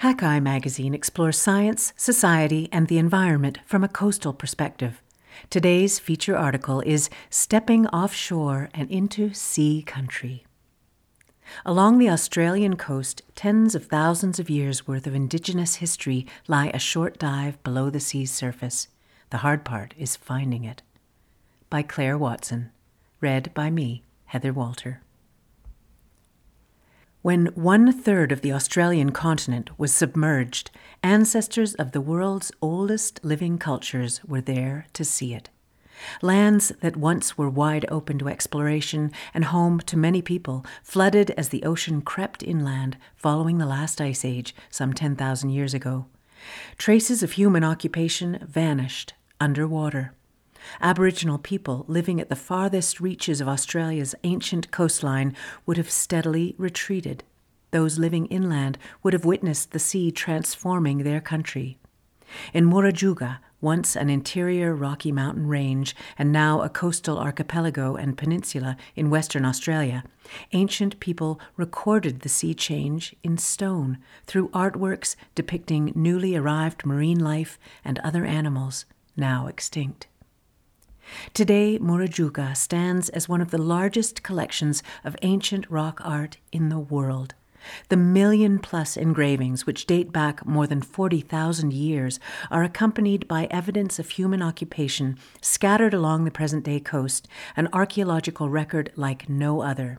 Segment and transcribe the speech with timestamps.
[0.00, 5.02] Hakai magazine explores science, society, and the environment from a coastal perspective.
[5.48, 10.44] Today's feature article is Stepping Offshore and into Sea Country.
[11.64, 16.78] Along the Australian coast, tens of thousands of years' worth of Indigenous history lie a
[16.78, 18.88] short dive below the sea's surface.
[19.30, 20.82] The hard part is finding it.
[21.70, 22.70] By Clare Watson.
[23.22, 25.00] Read by me, Heather Walter.
[27.26, 30.70] When one third of the Australian continent was submerged,
[31.02, 35.50] ancestors of the world's oldest living cultures were there to see it.
[36.22, 41.48] Lands that once were wide open to exploration and home to many people flooded as
[41.48, 46.06] the ocean crept inland following the last ice age some 10,000 years ago.
[46.78, 50.12] Traces of human occupation vanished underwater.
[50.80, 55.34] Aboriginal people living at the farthest reaches of Australia's ancient coastline
[55.64, 57.24] would have steadily retreated.
[57.70, 61.78] Those living inland would have witnessed the sea transforming their country.
[62.52, 68.76] In Murujuga, once an interior Rocky Mountain range and now a coastal archipelago and peninsula
[68.94, 70.04] in Western Australia,
[70.52, 77.58] ancient people recorded the sea change in stone through artworks depicting newly arrived marine life
[77.84, 78.84] and other animals
[79.16, 80.06] now extinct.
[81.34, 86.78] Today, Murujuga stands as one of the largest collections of ancient rock art in the
[86.78, 87.34] world.
[87.88, 93.98] The million plus engravings, which date back more than 40,000 years, are accompanied by evidence
[93.98, 99.98] of human occupation scattered along the present day coast, an archaeological record like no other.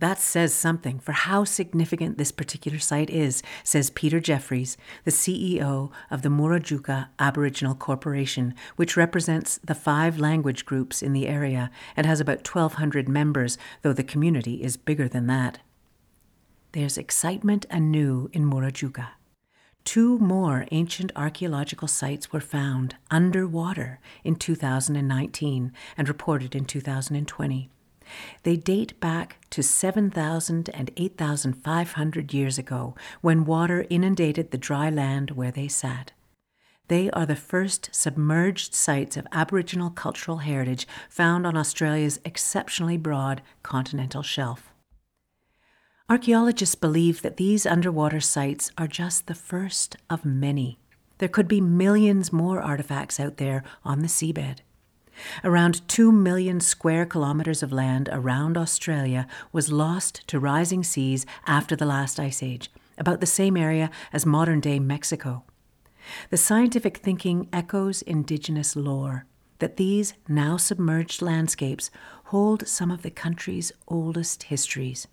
[0.00, 5.90] That says something for how significant this particular site is, says Peter Jeffries, the CEO
[6.08, 12.06] of the Murujuga Aboriginal Corporation, which represents the five language groups in the area and
[12.06, 15.58] has about 1,200 members, though the community is bigger than that.
[16.72, 19.08] There's excitement anew in Murujuga.
[19.84, 27.70] Two more ancient archaeological sites were found underwater in 2019 and reported in 2020.
[28.42, 35.32] They date back to 7,000 and 8,500 years ago when water inundated the dry land
[35.32, 36.12] where they sat.
[36.88, 43.42] They are the first submerged sites of Aboriginal cultural heritage found on Australia's exceptionally broad
[43.62, 44.72] continental shelf.
[46.08, 50.78] Archaeologists believe that these underwater sites are just the first of many.
[51.18, 54.60] There could be millions more artifacts out there on the seabed.
[55.44, 61.74] Around 2 million square kilometres of land around Australia was lost to rising seas after
[61.76, 65.44] the last ice age, about the same area as modern day Mexico.
[66.30, 69.26] The scientific thinking echoes indigenous lore
[69.58, 71.90] that these now submerged landscapes
[72.26, 75.08] hold some of the country's oldest histories.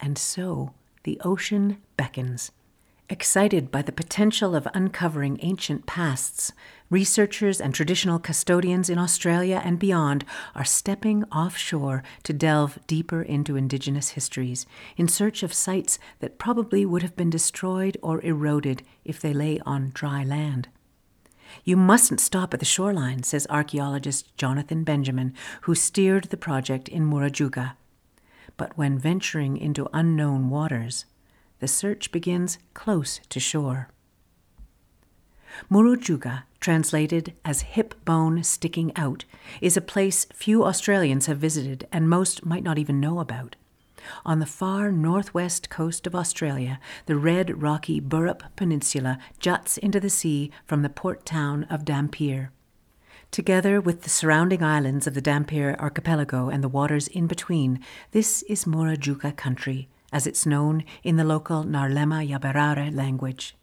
[0.00, 2.50] And so the ocean beckons.
[3.10, 6.52] Excited by the potential of uncovering ancient pasts,
[6.90, 13.56] researchers and traditional custodians in Australia and beyond are stepping offshore to delve deeper into
[13.56, 14.66] Indigenous histories
[14.98, 19.58] in search of sites that probably would have been destroyed or eroded if they lay
[19.60, 20.68] on dry land.
[21.64, 25.32] You mustn't stop at the shoreline, says archaeologist Jonathan Benjamin,
[25.62, 27.72] who steered the project in Murujuga.
[28.58, 31.06] But when venturing into unknown waters,
[31.60, 33.88] the search begins close to shore.
[35.70, 39.24] Murujuga, translated as hip bone sticking out,
[39.60, 43.56] is a place few Australians have visited and most might not even know about.
[44.24, 50.10] On the far northwest coast of Australia, the red rocky Burrup Peninsula juts into the
[50.10, 52.52] sea from the port town of Dampier.
[53.30, 57.80] Together with the surrounding islands of the Dampier archipelago and the waters in between,
[58.12, 63.54] this is Murujuga country, as it's known in the local Ngarluma Yaburara language.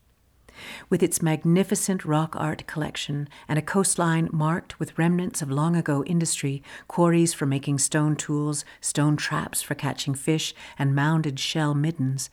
[0.89, 6.03] With its magnificent rock art collection and a coastline marked with remnants of long ago
[6.05, 12.29] industry, quarries for making stone tools, stone traps for catching fish, and mounded shell middens,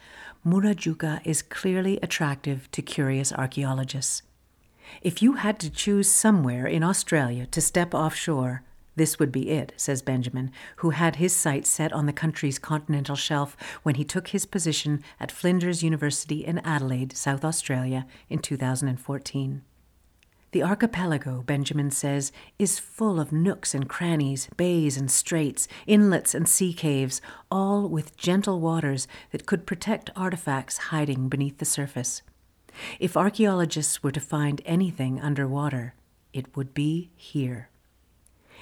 [0.47, 4.23] Murujuga is clearly attractive to curious archaeologists.
[5.01, 8.63] If you had to choose somewhere in Australia to step offshore,
[8.95, 13.17] this would be it, says Benjamin, who had his sights set on the country's continental
[13.17, 19.63] shelf when he took his position at Flinders University in Adelaide, South Australia, in 2014.
[20.53, 26.47] The archipelago, Benjamin says, is full of nooks and crannies, bays and straits, inlets and
[26.47, 32.21] sea caves, all with gentle waters that could protect artifacts hiding beneath the surface.
[33.01, 35.95] If archaeologists were to find anything underwater,
[36.35, 37.71] it would be here.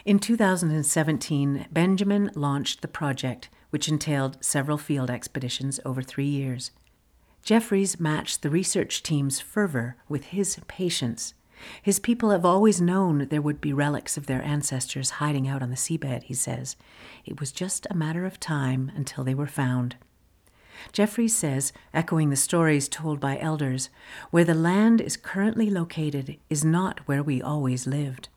[0.05, 6.71] In 2017, Benjamin launched the project, which entailed several field expeditions over three years.
[7.43, 11.35] Jeffries matched the research team's fervor with his patience.
[11.83, 15.69] His people have always known there would be relics of their ancestors hiding out on
[15.69, 16.77] the seabed, he says.
[17.27, 19.97] It was just a matter of time until they were found.
[20.93, 23.91] Jeffries says, echoing the stories told by elders,
[24.31, 28.31] where the land is currently located is not where we always lived.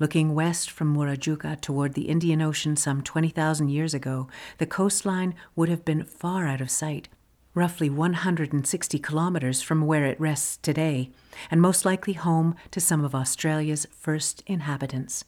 [0.00, 4.26] Looking west from Murujuga toward the Indian Ocean some 20,000 years ago,
[4.58, 7.08] the coastline would have been far out of sight,
[7.54, 11.10] roughly 160 kilometers from where it rests today,
[11.48, 15.24] and most likely home to some of Australia's first inhabitants.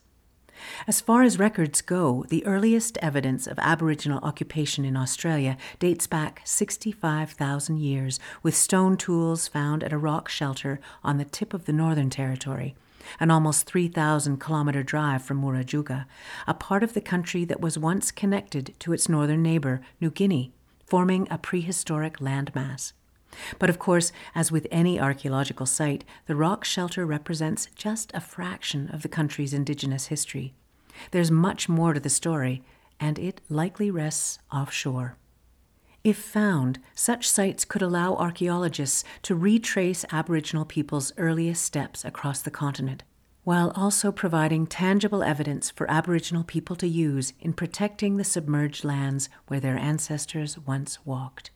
[0.89, 6.41] As far as records go, the earliest evidence of Aboriginal occupation in Australia dates back
[6.45, 11.73] 65,000 years, with stone tools found at a rock shelter on the tip of the
[11.73, 12.75] Northern Territory,
[13.21, 16.07] an almost 3,000 kilometre drive from Murujuga,
[16.47, 20.53] a part of the country that was once connected to its northern neighbour, New Guinea,
[20.85, 22.93] forming a prehistoric landmass.
[23.59, 28.89] But of course, as with any archaeological site, the rock shelter represents just a fraction
[28.89, 30.55] of the country's indigenous history.
[31.11, 32.63] There's much more to the story,
[32.99, 35.17] and it likely rests offshore.
[36.07, 42.51] If found, such sites could allow archaeologists to retrace Aboriginal people's earliest steps across the
[42.53, 43.03] continent,
[43.43, 49.29] while also providing tangible evidence for Aboriginal people to use in protecting the submerged lands
[49.49, 51.51] where their ancestors once walked.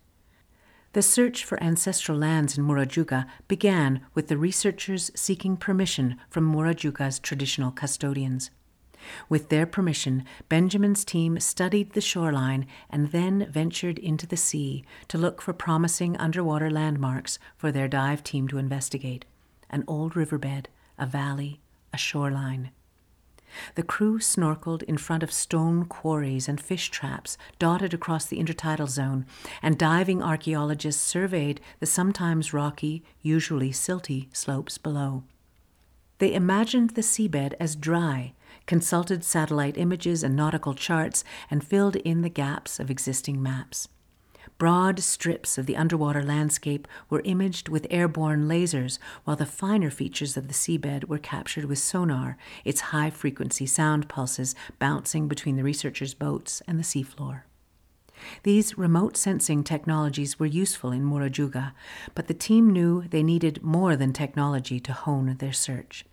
[0.95, 7.21] The search for ancestral lands in Murujuga began with the researchers seeking permission from Murujuga's
[7.21, 8.51] traditional custodians.
[9.29, 15.19] With their permission, Benjamin's team studied the shoreline and then ventured into the sea to
[15.19, 19.25] look for promising underwater landmarks for their dive team to investigate
[19.71, 20.69] an old riverbed,
[20.99, 21.61] a valley,
[21.93, 22.71] a shoreline.
[23.75, 28.89] The crew snorkeled in front of stone quarries and fish traps dotted across the intertidal
[28.89, 29.27] zone,
[29.63, 35.25] and diving archaeologists surveyed the sometimes rocky, usually silty slopes below.
[36.21, 38.35] They imagined the seabed as dry,
[38.67, 43.89] consulted satellite images and nautical charts, and filled in the gaps of existing maps.
[44.59, 50.37] Broad strips of the underwater landscape were imaged with airborne lasers, while the finer features
[50.37, 52.37] of the seabed were captured with sonar,
[52.67, 57.45] its high frequency sound pulses bouncing between the researchers' boats and the seafloor.
[58.43, 61.73] These remote sensing technologies were useful in Murujuga,
[62.15, 66.05] but the team knew they needed more than technology to hone their search.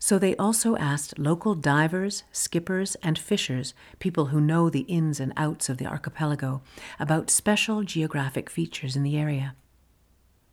[0.00, 5.32] So they also asked local divers, skippers, and fishers, people who know the ins and
[5.36, 6.62] outs of the archipelago,
[7.00, 9.56] about special geographic features in the area.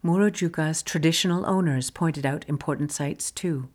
[0.03, 3.69] Murujuga's traditional owners pointed out important sites too.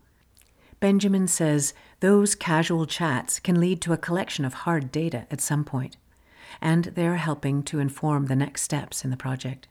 [0.81, 5.64] Benjamin says those casual chats can lead to a collection of hard data at some
[5.64, 5.96] point,
[6.61, 9.69] and they're helping to inform the next steps in the project.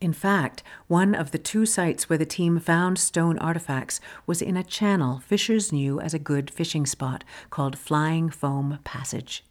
[0.00, 4.56] In fact, one of the two sites where the team found stone artifacts was in
[4.56, 9.44] a channel fishers knew as a good fishing spot called Flying Foam Passage.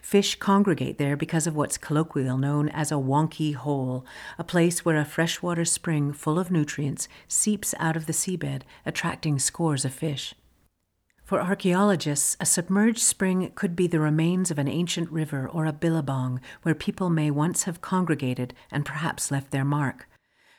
[0.00, 4.06] Fish congregate there because of what's colloquially known as a wonky hole,
[4.38, 9.38] a place where a freshwater spring full of nutrients seeps out of the seabed, attracting
[9.38, 10.34] scores of fish.
[11.30, 15.72] For archaeologists, a submerged spring could be the remains of an ancient river or a
[15.72, 20.08] billabong where people may once have congregated and perhaps left their mark.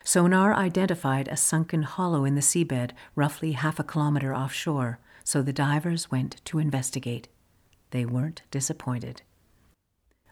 [0.06, 5.52] Sonar identified a sunken hollow in the seabed, roughly half a kilometer offshore, so the
[5.52, 7.28] divers went to investigate.
[7.90, 9.24] They weren't disappointed.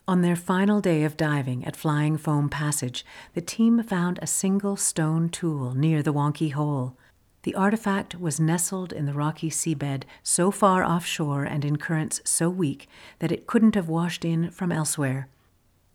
[0.08, 4.78] On their final day of diving at Flying Foam Passage, the team found a single
[4.78, 6.98] stone tool near the wonky hole.
[7.44, 12.50] The artifact was nestled in the rocky seabed so far offshore and in currents so
[12.50, 15.30] weak that it couldn't have washed in from elsewhere.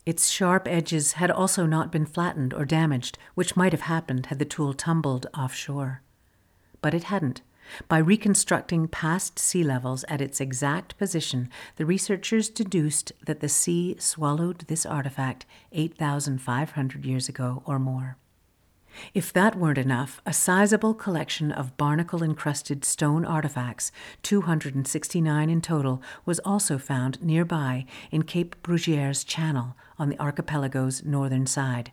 [0.06, 4.38] Its sharp edges had also not been flattened or damaged, which might have happened had
[4.38, 6.02] the tool tumbled offshore.
[6.80, 7.42] But it hadn't.
[7.88, 13.96] By reconstructing past sea levels at its exact position, the researchers deduced that the sea
[13.98, 18.18] swallowed this artifact 8,500 years ago or more.
[19.12, 26.02] If that weren't enough, a sizable collection of barnacle encrusted stone artifacts, 269 in total,
[26.24, 31.92] was also found nearby in Cape Bruguieres channel on the archipelago's northern side.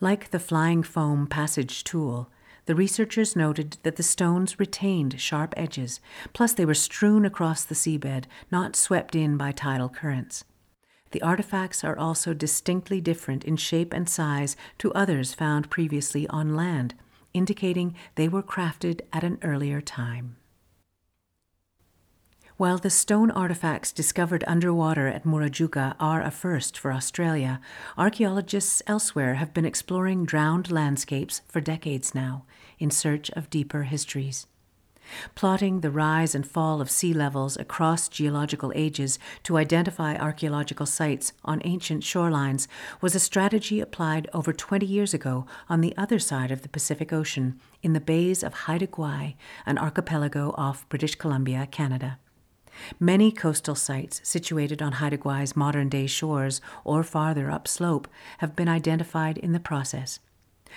[0.00, 2.30] Like the flying foam passage tool,
[2.66, 6.00] the researchers noted that the stones retained sharp edges,
[6.34, 10.44] plus they were strewn across the seabed, not swept in by tidal currents.
[11.10, 16.54] The artifacts are also distinctly different in shape and size to others found previously on
[16.54, 16.94] land,
[17.32, 20.36] indicating they were crafted at an earlier time.
[22.58, 27.60] While the stone artifacts discovered underwater at Murujuga are a first for Australia,
[27.96, 32.44] archaeologists elsewhere have been exploring drowned landscapes for decades now
[32.80, 34.48] in search of deeper histories.
[35.34, 41.32] Plotting the rise and fall of sea levels across geological ages to identify archaeological sites
[41.44, 42.66] on ancient shorelines
[43.00, 47.12] was a strategy applied over 20 years ago on the other side of the Pacific
[47.12, 49.34] Ocean in the bays of Haida Gwaii,
[49.66, 52.18] an archipelago off British Columbia, Canada.
[53.00, 58.68] Many coastal sites situated on Haida Gwaii's modern day shores or farther upslope have been
[58.68, 60.20] identified in the process.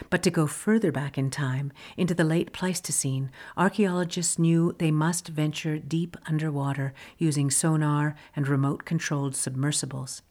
[0.10, 5.28] But to go further back in time, into the late Pleistocene, archaeologists knew they must
[5.28, 10.22] venture deep underwater using sonar and remote controlled submersibles.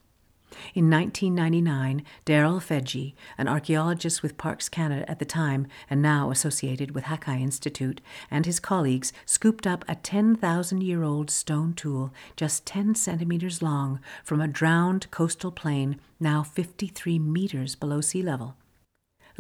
[0.75, 6.91] In 1999, Daryl Fedje, an archaeologist with Parks Canada at the time and now associated
[6.91, 8.01] with Hakai Institute,
[8.31, 14.01] and his colleagues scooped up a 10,000 year old stone tool just 10 centimeters long
[14.25, 18.57] from a drowned coastal plain now 53 meters below sea level.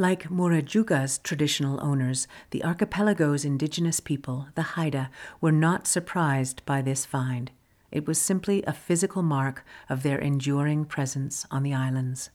[0.01, 5.11] Like Murujuga's traditional owners, the archipelago's indigenous people, the Haida,
[5.43, 7.51] were not surprised by this find.
[7.93, 12.31] It was simply a physical mark of their enduring presence on the islands.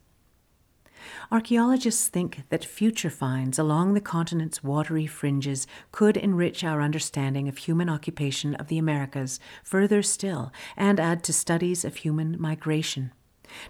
[1.32, 7.58] Archaeologists think that future finds along the continent's watery fringes could enrich our understanding of
[7.58, 13.12] human occupation of the Americas further still and add to studies of human migration.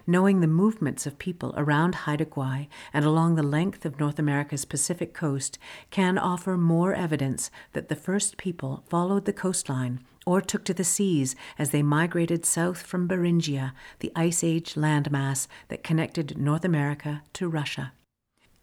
[0.06, 4.64] Knowing the movements of people around Haida Gwaii and along the length of North America's
[4.64, 5.58] Pacific coast
[5.90, 10.84] can offer more evidence that the first people followed the coastline or took to the
[10.84, 17.22] seas as they migrated south from Beringia, the Ice Age landmass that connected North America
[17.34, 17.92] to Russia.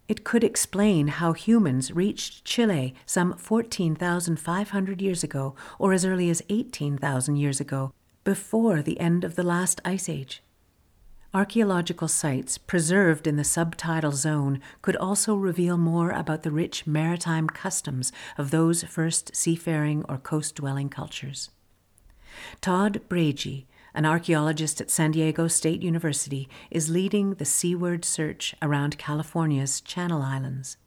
[0.10, 6.44] It could explain how humans reached Chile some 14,500 years ago, or as early as
[6.50, 7.94] 18,000 years ago,
[8.26, 10.44] before the end of the last ice age.
[11.36, 17.48] Archaeological sites preserved in the subtidal zone could also reveal more about the rich maritime
[17.48, 21.50] customs of those first seafaring or coast dwelling cultures.
[22.62, 29.00] Todd Braje, an archaeologist at San Diego State University, is leading the seaward search around
[29.00, 30.78] California's Channel Islands.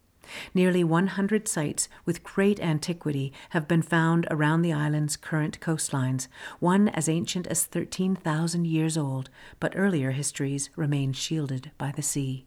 [0.54, 6.28] Nearly 100 sites with great antiquity have been found around the island's current coastlines,
[6.60, 9.30] one as ancient as 13,000 years old,
[9.60, 12.46] but earlier histories remain shielded by the sea.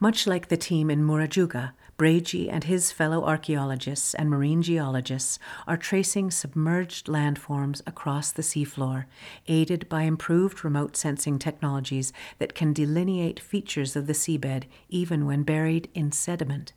[0.00, 5.76] Much like the team in Murujuga, Braje and his fellow archaeologists and marine geologists are
[5.76, 9.04] tracing submerged landforms across the seafloor,
[9.46, 15.44] aided by improved remote sensing technologies that can delineate features of the seabed even when
[15.44, 16.72] buried in sediment.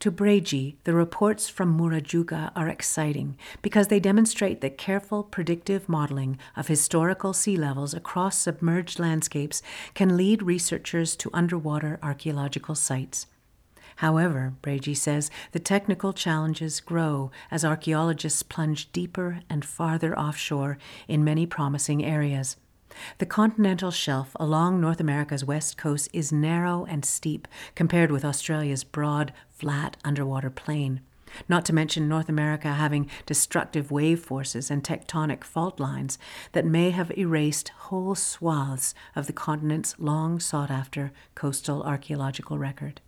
[0.00, 6.38] To Braje, the reports from Murujuga are exciting because they demonstrate that careful predictive modeling
[6.56, 9.62] of historical sea levels across submerged landscapes
[9.94, 13.28] can lead researchers to underwater archaeological sites.
[13.96, 21.24] However, Braje says, the technical challenges grow as archaeologists plunge deeper and farther offshore in
[21.24, 22.56] many promising areas.
[23.18, 28.84] The continental shelf along North America's west coast is narrow and steep compared with Australia's
[28.84, 31.00] broad, flat underwater plain.
[31.48, 36.18] Not to mention North America having destructive wave forces and tectonic fault lines
[36.52, 43.00] that may have erased whole swaths of the continent's long sought after coastal archaeological record.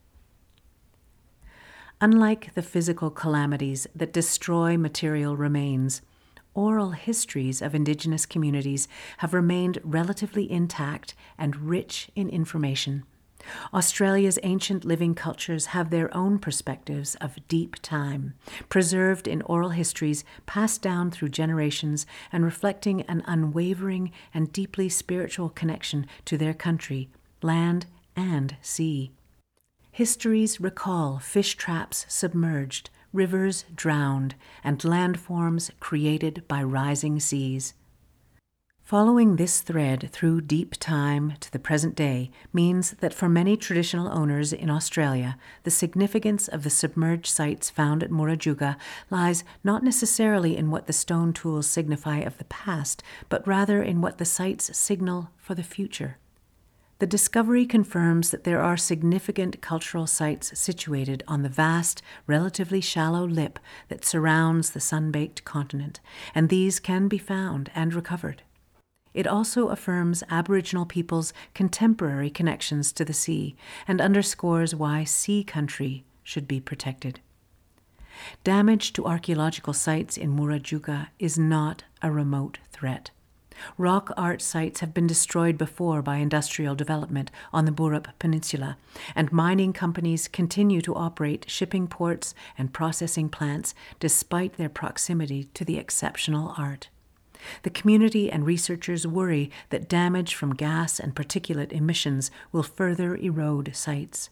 [1.99, 6.03] Unlike the physical calamities that destroy material remains,
[6.53, 8.87] oral histories of Indigenous communities
[9.19, 13.05] have remained relatively intact and rich in information.
[13.73, 18.35] Australia's ancient living cultures have their own perspectives of deep time,
[18.69, 25.49] preserved in oral histories passed down through generations and reflecting an unwavering and deeply spiritual
[25.49, 27.09] connection to their country,
[27.41, 29.13] land, and sea.
[29.97, 37.73] Histories recall fish traps submerged, rivers drowned, and landforms created by rising seas.
[38.83, 44.09] Following this thread through deep time to the present day means that for many traditional
[44.09, 48.77] owners in Australia, the significance of the submerged sites found at Murujuga
[49.09, 54.03] lies not necessarily in what the stone tools signify of the past, but rather in
[54.03, 56.19] what the sites signal for the future.
[56.99, 63.27] The discovery confirms that there are significant cultural sites situated on the vast, relatively shallow
[63.27, 66.01] lip that surrounds the sun baked continent,
[66.35, 68.43] and these can be found and recovered.
[69.13, 76.05] It also affirms Aboriginal peoples' contemporary connections to the sea and underscores why sea country
[76.23, 77.21] should be protected.
[78.43, 83.11] Damage to archaeological sites in Murujuga is not a remote threat.
[83.79, 88.77] Rock art sites have been destroyed before by industrial development on the Burrup Peninsula,
[89.15, 95.65] and mining companies continue to operate shipping ports and processing plants despite their proximity to
[95.65, 96.89] the exceptional art.
[97.63, 103.71] The community and researchers worry that damage from gas and particulate emissions will further erode
[103.75, 104.31] sites.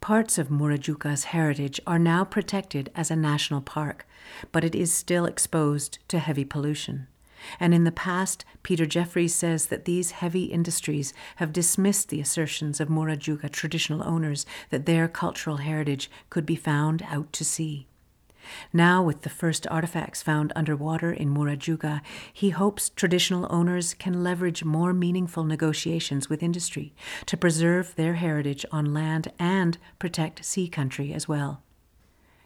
[0.00, 4.06] Parts of Murujuga's heritage are now protected as a national park,
[4.50, 7.06] but it is still exposed to heavy pollution.
[7.58, 12.80] And in the past, Peter Jeffries says that these heavy industries have dismissed the assertions
[12.80, 17.86] of Murujuga traditional owners that their cultural heritage could be found out to sea.
[18.72, 22.00] Now, with the first artifacts found underwater in Murujuga,
[22.32, 26.92] he hopes traditional owners can leverage more meaningful negotiations with industry
[27.26, 31.62] to preserve their heritage on land and protect sea country as well.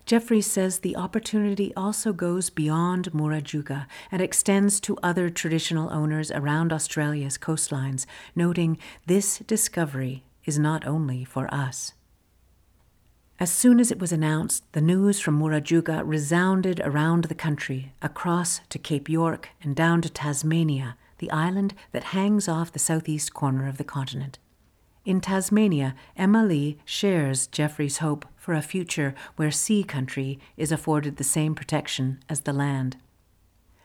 [0.06, 6.72] Jeffries says the opportunity also goes beyond Murujuga and extends to other traditional owners around
[6.72, 11.92] Australia's coastlines, noting this discovery is not only for us.
[13.40, 18.60] As soon as it was announced, the news from Murujuga resounded around the country, across
[18.68, 23.66] to Cape York and down to Tasmania, the island that hangs off the southeast corner
[23.66, 24.38] of the continent.
[25.06, 31.16] In Tasmania, Emma Lee shares Jeffries' hope for a future where sea country is afforded
[31.16, 32.96] the same protection as the land.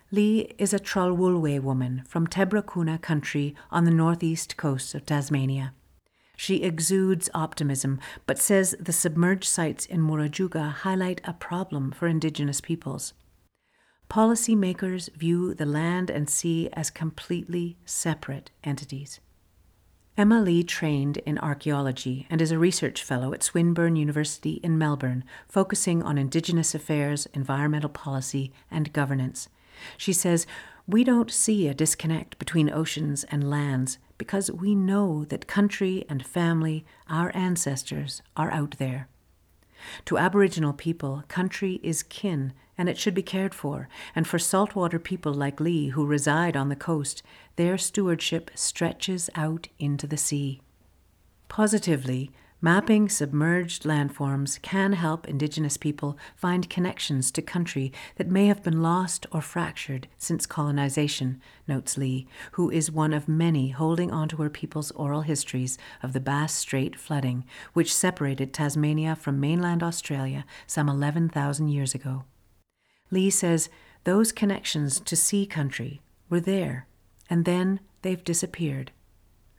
[0.10, 5.76] Lee is a Trawlwulwuy woman from Tebrakunna country on the northeast coast of Tasmania.
[6.36, 12.62] She exudes optimism, but says the submerged sites in Murujuga highlight a problem for Indigenous
[12.62, 13.14] peoples.
[14.10, 19.20] Policymakers view the land and sea as completely separate entities.
[20.18, 25.24] Emma Lee trained in archaeology and is a research fellow at Swinburne University in Melbourne,
[25.48, 29.48] focusing on Indigenous affairs, environmental policy, and governance.
[29.98, 30.46] She says,
[30.86, 36.26] We don't see a disconnect between oceans and lands because we know that country and
[36.26, 39.08] family, our ancestors, are out there.
[40.06, 44.98] To Aboriginal people, country is kin and it should be cared for, and for saltwater
[44.98, 47.22] people like Lee who reside on the coast,
[47.56, 50.62] their stewardship stretches out into the sea.
[51.48, 52.32] Positively,
[52.64, 58.84] Mapping submerged landforms can help Indigenous people find connections to country that may have been
[58.84, 64.50] lost or fractured since colonization, notes Lee, who is one of many holding onto her
[64.50, 70.88] people's oral histories of the Bass Strait flooding, which separated Tasmania from mainland Australia some
[70.88, 72.26] 11,000 years ago.
[73.10, 73.70] Lee says
[74.04, 76.86] those connections to sea country were there,
[77.28, 78.92] and then they've disappeared.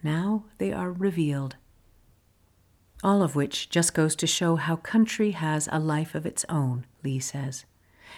[0.05, 1.57] Now they are revealed.
[3.03, 6.87] All of which just goes to show how country has a life of its own,
[7.03, 7.65] Lee says.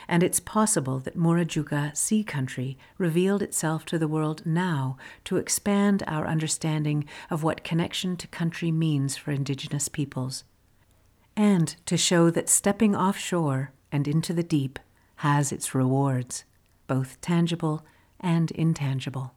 [0.07, 6.03] And it's possible that Murujuga Sea Country revealed itself to the world now to expand
[6.07, 10.45] our understanding of what connection to country means for Indigenous peoples,
[11.37, 14.79] and to show that stepping offshore and into the deep
[15.17, 16.45] has its rewards,
[16.87, 17.87] both tangible
[18.21, 19.35] and intangible.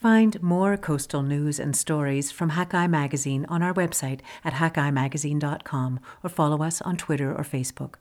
[0.00, 6.30] Find more coastal news and stories from Hakai Magazine on our website at hakaimagazine.com or
[6.30, 7.96] follow us on Twitter or Facebook.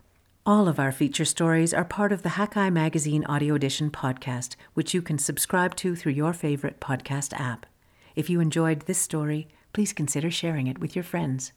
[0.46, 4.94] All of our feature stories are part of the Hakai Magazine Audio Edition podcast, which
[4.94, 7.66] you can subscribe to through your favorite podcast app.
[8.16, 11.52] If you enjoyed this story, please consider sharing it with your friends.